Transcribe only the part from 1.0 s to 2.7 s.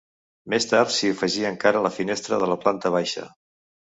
afegí encara la finestra de la